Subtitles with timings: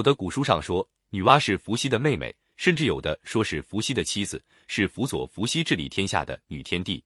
[0.00, 7.04] 有的古书上说女娲是伏羲的妹妹，甚至有的说是伏羲的妻子，是辅佐伏羲治理天下的女天帝。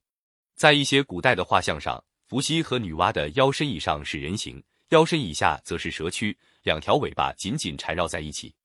[0.55, 8.55] 在一些古代的画像上，伏羲和女娲的腰身以上是人形，腰身以下则是蛇躯，两条尾巴紧紧缠绕在一起。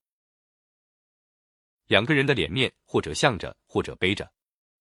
[1.88, 4.30] 两个人的脸面或者向着，或者背着，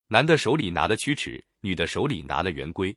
[0.10, 2.96] 男的手里拿了曲尺，女的手里拿了圆规。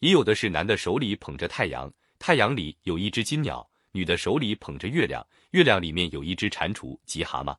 [0.00, 1.88] 也有的是男的手里捧着太阳，
[2.18, 3.64] 太阳里有一只金鸟；
[3.94, 7.56] 女的手里捧着月亮，月亮里面有一只蟾蜍及蛤蟆。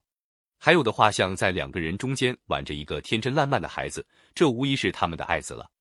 [0.58, 5.72] 还有的画像在两个人中间挽着一个天真烂漫的孩子，这无疑是他们的爱子了。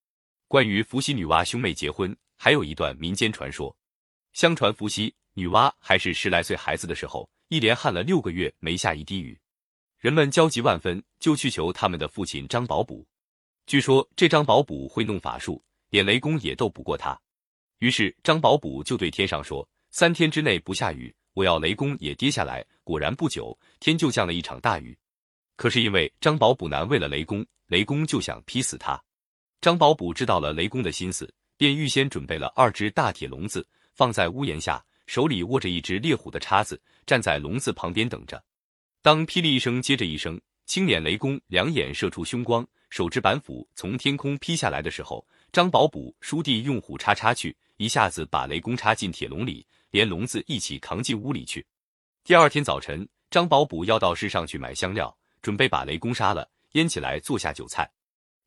[0.46, 3.76] 关于伏羲、女娲兄妹结婚，还有一段民间传说。
[4.32, 9.36] 相传伏羲、女娲还是十来岁孩子的时候，一连旱了六个月没下一滴雨，
[9.98, 13.04] 人们焦急万分，就去求他们的父亲张宝卜。
[13.66, 15.62] 据说这张宝卜会弄法术。
[15.90, 17.16] 连雷公也斗不过他，
[17.78, 24.98] 于是张宝卜就对天上说：“三天之内不下雨，我要雷公也跌下来。”果然不久，天就降了一场大雨。
[25.54, 29.00] 可是因为张宝卜难为了雷公，雷公就想劈死他。
[29.60, 38.42] 张宝卜知道了雷公的心思，便预先准备了二只大铁笼子，放在屋檐下，手里握着一只猎虎的叉子，站在笼子旁边等着。
[39.00, 45.24] 当霹雳一声接着一声，青脸雷公两眼射出凶光，手执板斧从天空劈下来的时候。
[45.54, 51.64] 张宝卜叔弟用虎叉叉去，一下子把雷公插进铁笼里，连笼子一起扛进屋里去。
[52.24, 57.88] 第二天早晨，张宝卜要到市上去买香料，准备把雷公杀了，腌起来做下酒菜。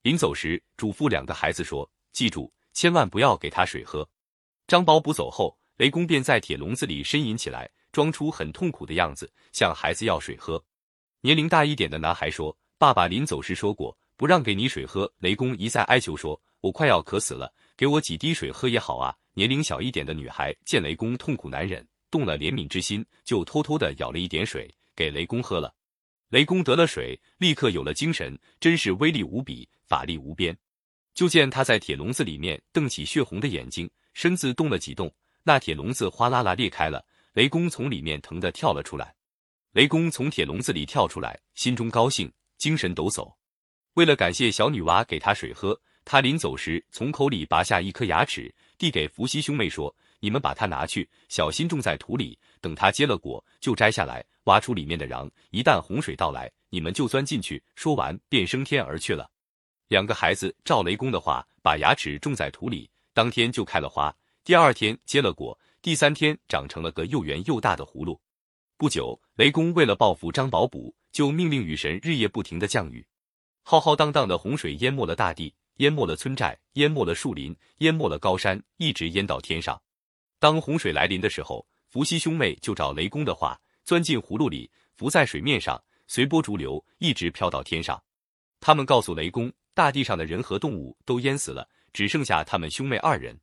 [0.01, 4.05] 临走时，嘱咐两个孩子说：“记住，千万不要给他水喝。”
[4.67, 10.61] 张宝卜走后，雷公便在铁笼子里呻吟起来，装出很痛苦的样子，向孩子要水喝。
[11.21, 16.37] 年龄大一点的男孩说：“爸爸临走时说过，不让给你水喝。”雷公一再哀求说。
[16.61, 19.15] 我快要渴死了，给我几滴水喝也好啊！
[19.33, 25.73] 年龄小一点的女孩见雷公痛苦难忍，动了怜悯之心，就偷偷的舀了一点水给雷公喝了。
[26.29, 30.57] 雷公得了水，立刻有了精神，真是威力无比，法力无边。
[31.13, 35.13] 就见他在铁笼子里面瞪起血红的眼睛，身子动了几动，
[35.43, 39.13] 那铁笼子哗啦啦裂开了，雷公从里面疼得跳了出来。
[39.73, 43.31] 雷公从铁笼子里跳出来，心中高兴，精神抖擞。
[43.93, 45.79] 为了感谢小女娃给他水喝。
[46.09, 52.39] 他临走时，从口里拔下一颗牙齿，递给伏羲兄妹说：“你们把它拿去，小心种在土里。
[52.61, 55.29] 等它结了果，就摘下来，挖出里面的瓤。
[55.49, 59.29] 一旦洪水到来，你们就钻进去。”说完，便升天而去了。
[59.89, 68.17] 两个孩子照雷公的话，把牙齿种在土里，当天就开了花，第二天结了果，第三天长成了个又圆又大的葫芦。
[68.77, 73.05] 不久，雷公为了报复张宝卜，就命令雨神日夜不停的降雨，
[73.61, 75.53] 浩浩荡荡的洪水淹没了大地。
[75.77, 79.81] 淹没了村寨，淹没了树林，淹没了高山，一直淹到天上。
[80.39, 88.01] 当洪水来临的时候，伏羲兄妹就照雷公的话，钻进葫芦里，浮在水面上，随波逐流，一直飘到天上。
[88.59, 93.39] 他们告诉雷公，大地上的人和动物都淹死了，只剩下他们兄妹二人。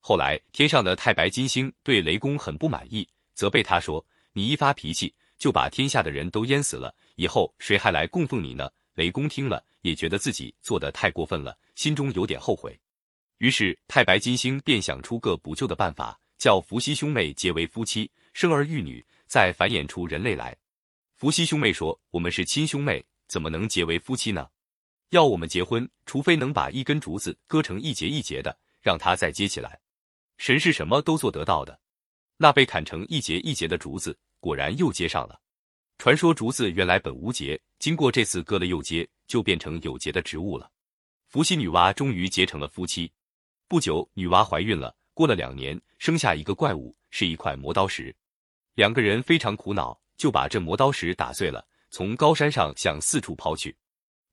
[0.00, 12.78] 后来，天上的太白金星对雷公很不满意，责备他说：“你一发脾气，就把天下的人都淹死了，以后谁还来供奉你呢？”雷公听了，也觉得自己做的太过分了，心中有点后悔。
[13.36, 20.56] 于是太白金星便想出个补救的办法，叫伏羲兄妹结为夫妻，生儿育女，再繁衍出人类来。
[21.16, 24.48] 伏羲兄妹说：“我们是亲兄妹，怎么能结为夫妻呢？
[25.10, 29.78] 要我们结婚，除非能把一根竹子割成一节一节的，让它再接起来。
[30.38, 31.78] 神是什么都做得到的。
[32.38, 35.38] 那被砍成一节一节的竹子，果然又接上了。”
[35.98, 40.70] 传说竹子原来本无节，经过这次割了又接，就变成有节的植物了。
[41.28, 43.10] 伏羲女娲终于结成了夫妻。
[43.66, 48.14] 不久，女娲怀孕了，过了两年，生下一个怪物，是一块磨刀石。
[48.74, 53.76] 两个人非常苦恼，就把这磨刀石打碎了，从高山上向四处抛去。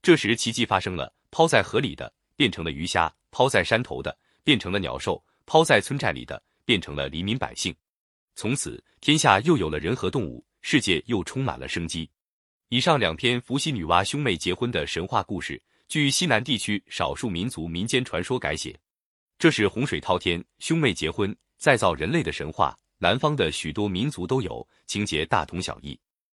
[0.02, 7.76] 这时奇迹发生了，抛在河里的变成了鱼虾，抛在山头的变成了鸟兽，抛在村寨里的变成了黎民百姓。
[8.36, 10.46] 从此，天下又有了人和动物。
[10.64, 12.08] 世界又充满了生机。
[12.74, 18.80] 以上两篇伏羲女娲兄妹结婚的神话故事，据西南地区少数民族民间传说改写。
[19.38, 26.00] 这是洪水滔天、兄妹结婚、再造人类的神话，南方的许多民族都有，情节大同小异。